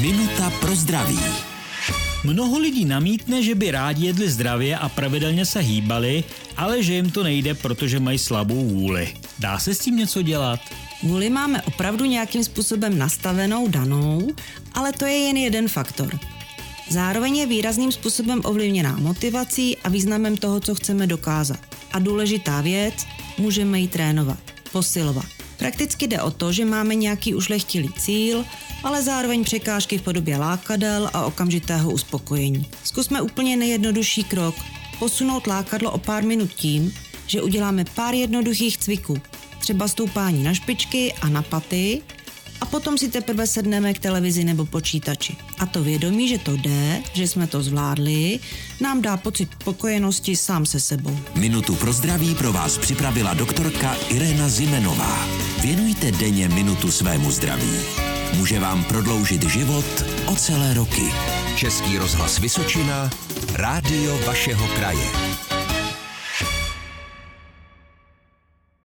Minuta 0.00 0.50
pro 0.50 0.76
zdraví. 0.76 1.18
Mnoho 2.24 2.58
lidí 2.58 2.84
namítne, 2.84 3.42
že 3.42 3.54
by 3.54 3.70
rádi 3.70 4.06
jedli 4.06 4.30
zdravě 4.30 4.78
a 4.78 4.88
pravidelně 4.88 5.44
se 5.44 5.60
hýbali, 5.60 6.24
ale 6.56 6.82
že 6.82 6.94
jim 6.94 7.10
to 7.10 7.22
nejde, 7.22 7.54
protože 7.54 8.00
mají 8.00 8.18
slabou 8.18 8.68
vůli. 8.68 9.14
Dá 9.38 9.58
se 9.58 9.74
s 9.74 9.78
tím 9.78 9.96
něco 9.96 10.22
dělat? 10.22 10.60
Vůli 11.02 11.30
máme 11.30 11.62
opravdu 11.62 12.04
nějakým 12.04 12.44
způsobem 12.44 12.98
nastavenou, 12.98 13.68
danou, 13.68 14.28
ale 14.72 14.92
to 14.92 15.04
je 15.04 15.16
jen 15.16 15.36
jeden 15.36 15.68
faktor. 15.68 16.18
Zároveň 16.88 17.36
je 17.36 17.46
výrazným 17.46 17.92
způsobem 17.92 18.40
ovlivněná 18.44 18.96
motivací 18.96 19.76
a 19.76 19.88
významem 19.88 20.36
toho, 20.36 20.60
co 20.60 20.74
chceme 20.74 21.06
dokázat. 21.06 21.60
A 21.92 21.98
důležitá 21.98 22.60
věc, 22.60 22.94
můžeme 23.38 23.80
ji 23.80 23.88
trénovat, 23.88 24.38
posilovat. 24.72 25.39
Prakticky 25.60 26.06
jde 26.06 26.22
o 26.22 26.30
to, 26.30 26.52
že 26.52 26.64
máme 26.64 26.94
nějaký 26.94 27.34
ušlechtilý 27.34 27.92
cíl, 27.98 28.44
ale 28.84 29.02
zároveň 29.02 29.44
překážky 29.44 29.98
v 29.98 30.02
podobě 30.02 30.36
lákadel 30.36 31.10
a 31.12 31.24
okamžitého 31.24 31.90
uspokojení. 31.90 32.66
Zkusme 32.84 33.22
úplně 33.22 33.56
nejjednodušší 33.56 34.24
krok. 34.24 34.54
Posunout 34.98 35.46
lákadlo 35.46 35.90
o 35.90 35.98
pár 35.98 36.24
minut 36.24 36.50
tím, 36.54 36.94
že 37.26 37.42
uděláme 37.42 37.84
pár 37.94 38.14
jednoduchých 38.14 38.78
cviků. 38.78 39.16
Třeba 39.58 39.88
stoupání 39.88 40.42
na 40.42 40.54
špičky 40.54 41.12
a 41.12 41.28
na 41.28 41.42
paty 41.42 42.02
a 42.60 42.66
potom 42.66 42.98
si 42.98 43.08
teprve 43.08 43.46
sedneme 43.46 43.94
k 43.94 43.98
televizi 43.98 44.44
nebo 44.44 44.66
počítači. 44.66 45.36
A 45.58 45.66
to 45.66 45.82
vědomí, 45.82 46.28
že 46.28 46.38
to 46.38 46.56
jde, 46.56 47.02
že 47.12 47.28
jsme 47.28 47.46
to 47.46 47.62
zvládli, 47.62 48.40
nám 48.80 49.02
dá 49.02 49.16
pocit 49.16 49.48
pokojenosti 49.64 50.36
sám 50.36 50.66
se 50.66 50.80
sebou. 50.80 51.18
Minutu 51.34 51.74
pro 51.74 51.92
zdraví 51.92 52.34
pro 52.34 52.52
vás 52.52 52.78
připravila 52.78 53.34
doktorka 53.34 53.96
Irena 54.08 54.48
Zimenová. 54.48 55.26
Věnujte 55.62 56.12
denně 56.12 56.48
minutu 56.48 56.90
svému 56.90 57.30
zdraví. 57.30 57.76
Může 58.36 58.60
vám 58.60 58.84
prodloužit 58.84 59.42
život 59.42 60.04
o 60.26 60.34
celé 60.36 60.74
roky. 60.74 61.12
Český 61.56 61.98
rozhlas 61.98 62.38
Vysočina, 62.38 63.10
rádio 63.54 64.18
vašeho 64.26 64.68
kraje. 64.68 65.49